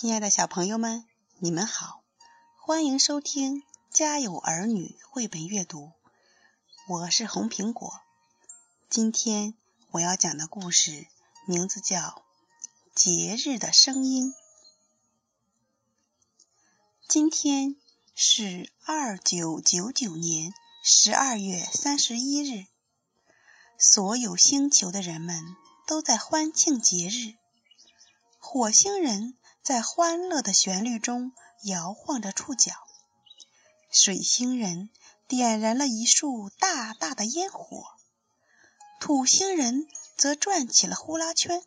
[0.00, 1.04] 亲爱的小朋友们，
[1.40, 2.04] 你们好，
[2.56, 5.90] 欢迎收听《家有儿女》绘本阅读。
[6.86, 8.00] 我是红苹果。
[8.88, 9.54] 今天
[9.90, 11.08] 我要讲的故事
[11.46, 11.98] 名字叫
[12.94, 14.32] 《节日的声音》。
[17.08, 17.74] 今天
[18.14, 22.68] 是二九九九年十二月三十一日，
[23.76, 25.56] 所有星球的人们
[25.88, 27.34] 都在欢庆节日。
[28.38, 29.34] 火星人。
[29.62, 31.32] 在欢乐的旋律中
[31.64, 32.72] 摇晃着触角，
[33.90, 34.90] 水星人
[35.26, 37.84] 点燃了一束大大的烟火，
[39.00, 39.86] 土星人
[40.16, 41.62] 则转起了呼啦圈。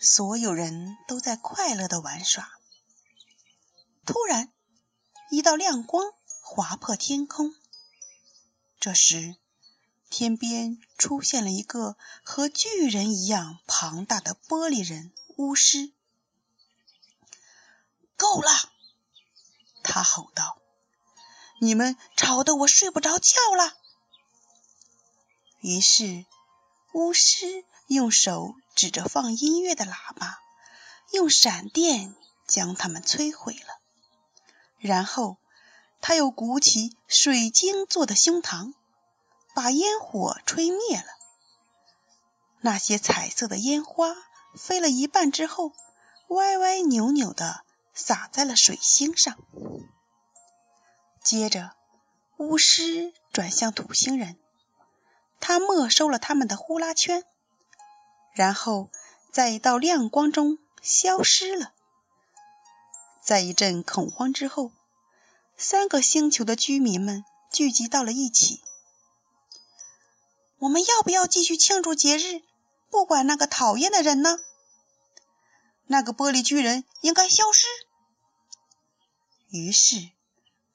[0.00, 2.48] 所有人都在快乐的玩耍。
[4.06, 4.52] 突然，
[5.30, 7.52] 一道亮光划破天空。
[8.80, 9.36] 这时，
[10.08, 15.92] 天边出现了一个和巨人一样庞大的玻璃人巫师。
[18.18, 18.50] 够了！
[19.82, 20.58] 他吼道
[21.62, 23.74] ：“你们吵得我睡不着觉了。”
[25.62, 26.26] 于是，
[26.92, 30.40] 巫师用手指着放音乐的喇叭，
[31.12, 32.14] 用闪电
[32.46, 33.78] 将它们摧毁了。
[34.78, 35.38] 然后，
[36.00, 38.74] 他又鼓起水晶做的胸膛，
[39.54, 41.06] 把烟火吹灭了。
[42.60, 44.14] 那些彩色的烟花
[44.54, 45.72] 飞了一半之后，
[46.28, 47.64] 歪歪扭扭的。
[47.98, 49.36] 洒在了水星上。
[51.24, 51.72] 接着，
[52.36, 54.38] 巫师转向土星人，
[55.40, 57.24] 他没收了他们的呼啦圈，
[58.32, 58.88] 然后
[59.32, 61.72] 在一道亮光中消失了。
[63.20, 64.70] 在一阵恐慌之后，
[65.56, 68.62] 三个星球的居民们聚集到了一起。
[70.60, 72.42] 我们要不要继续庆祝节日？
[72.90, 74.38] 不管那个讨厌的人呢？
[75.88, 77.66] 那个玻璃巨人应该消失。
[79.50, 80.10] 于是，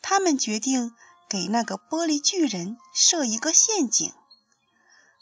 [0.00, 0.94] 他们决定
[1.28, 4.14] 给那个玻璃巨人设一个陷阱。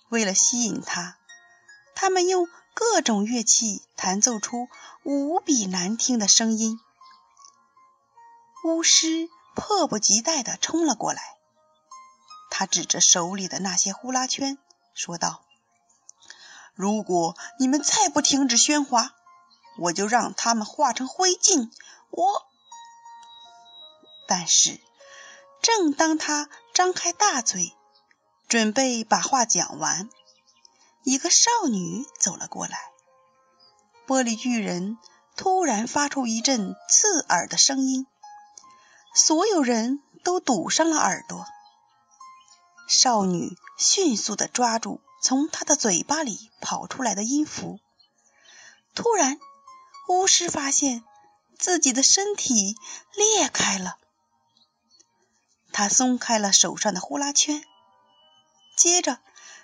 [0.08, 1.18] 为了吸引他，
[1.96, 4.68] 他们用各种乐器弹奏出
[5.02, 6.78] 无比难听的声音。
[8.62, 11.20] 巫师迫不及待地冲了过来，
[12.50, 14.58] 他指着手里的那些呼啦圈，
[14.94, 15.42] 说道
[16.74, 19.16] ：“如果你们再不停止喧哗，
[19.76, 21.68] 我就让他们化成灰烬！”
[22.10, 22.49] 我。
[24.32, 24.78] 但是，
[25.60, 27.74] 正当他张开大嘴，
[28.46, 30.08] 准备把话讲完，
[31.02, 32.78] 一个少女走了过来。
[34.06, 34.98] 玻璃巨人
[35.34, 38.06] 突然发出一阵刺耳的声音，
[39.16, 41.44] 所有人都堵上了耳朵。
[42.86, 47.80] 少女迅速地抓住从他的嘴巴里跑出来的音符。
[48.94, 49.40] 突然，
[50.08, 51.02] 巫师发现
[51.58, 52.76] 自己的身体
[53.16, 53.96] 裂开了。
[55.80, 57.64] 他松开了手上的呼啦圈，
[58.76, 59.18] 接着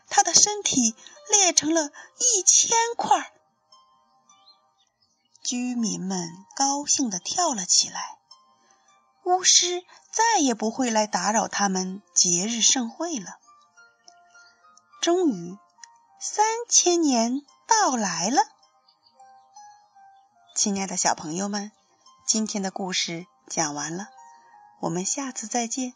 [0.08, 0.96] 他的身体
[1.28, 3.34] 裂成了一千块。
[5.44, 8.16] 居民们高兴地跳了起来。
[9.24, 13.36] 巫师再也不会来打扰他们节日盛会了。
[15.02, 15.58] 终于，
[16.18, 18.40] 三千年到来了。
[20.54, 21.72] 亲爱的小朋友们，
[22.26, 24.08] 今天的故事讲完了。
[24.80, 25.92] 我们下次再见。